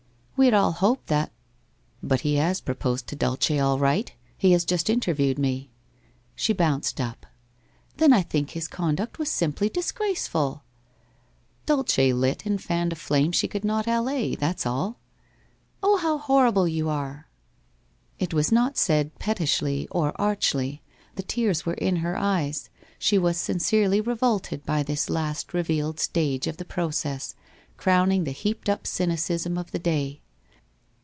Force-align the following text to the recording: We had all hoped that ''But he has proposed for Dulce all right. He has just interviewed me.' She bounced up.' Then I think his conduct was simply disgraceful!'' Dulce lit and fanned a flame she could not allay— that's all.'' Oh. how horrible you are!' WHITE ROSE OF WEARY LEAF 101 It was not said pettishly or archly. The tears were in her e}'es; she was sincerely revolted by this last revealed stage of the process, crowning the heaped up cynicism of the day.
We 0.37 0.45
had 0.47 0.55
all 0.55 0.71
hoped 0.71 1.05
that 1.05 1.31
''But 2.01 2.21
he 2.21 2.37
has 2.37 2.61
proposed 2.61 3.07
for 3.07 3.15
Dulce 3.15 3.51
all 3.51 3.77
right. 3.77 4.11
He 4.35 4.53
has 4.53 4.65
just 4.65 4.89
interviewed 4.89 5.37
me.' 5.37 5.69
She 6.35 6.51
bounced 6.51 6.99
up.' 6.99 7.27
Then 7.97 8.11
I 8.11 8.23
think 8.23 8.49
his 8.49 8.67
conduct 8.67 9.19
was 9.19 9.29
simply 9.29 9.69
disgraceful!'' 9.69 10.63
Dulce 11.67 11.99
lit 11.99 12.43
and 12.47 12.59
fanned 12.59 12.91
a 12.91 12.95
flame 12.95 13.31
she 13.31 13.47
could 13.47 13.63
not 13.63 13.85
allay— 13.85 14.33
that's 14.35 14.65
all.'' 14.65 14.97
Oh. 15.83 15.97
how 15.97 16.17
horrible 16.17 16.67
you 16.67 16.89
are!' 16.89 17.27
WHITE 18.19 18.33
ROSE 18.33 18.47
OF 18.47 18.51
WEARY 18.53 18.63
LEAF 18.63 18.63
101 18.63 18.67
It 18.67 18.67
was 18.67 18.67
not 18.67 18.77
said 19.13 19.19
pettishly 19.19 19.87
or 19.91 20.19
archly. 20.19 20.81
The 21.17 21.21
tears 21.21 21.67
were 21.67 21.75
in 21.75 21.97
her 21.97 22.15
e}'es; 22.17 22.69
she 22.97 23.19
was 23.19 23.37
sincerely 23.37 24.01
revolted 24.01 24.65
by 24.65 24.81
this 24.81 25.07
last 25.07 25.53
revealed 25.53 25.99
stage 25.99 26.47
of 26.47 26.57
the 26.57 26.65
process, 26.65 27.35
crowning 27.77 28.23
the 28.23 28.31
heaped 28.31 28.69
up 28.69 28.87
cynicism 28.87 29.55
of 29.55 29.69
the 29.69 29.77
day. 29.77 30.17